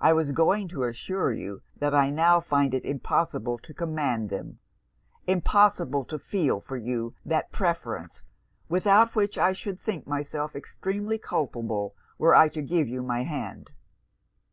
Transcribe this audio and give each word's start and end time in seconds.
I 0.00 0.12
was 0.12 0.32
going 0.32 0.66
to 0.70 0.82
assure 0.82 1.32
you 1.32 1.62
that 1.76 1.94
I 1.94 2.10
now 2.10 2.40
find 2.40 2.74
it 2.74 2.84
impossible 2.84 3.56
to 3.58 3.72
command 3.72 4.28
them 4.28 4.58
impossible 5.28 6.04
to 6.06 6.18
feel 6.18 6.58
for 6.60 6.76
you 6.76 7.14
that 7.24 7.52
preference, 7.52 8.22
without 8.68 9.14
which 9.14 9.38
I 9.38 9.52
should 9.52 9.78
think 9.78 10.08
myself 10.08 10.56
extremely 10.56 11.18
culpable 11.18 11.94
were 12.18 12.34
I 12.34 12.48
to 12.48 12.62
give 12.62 12.88
you 12.88 13.04
my 13.04 13.22
hand.' 13.22 13.70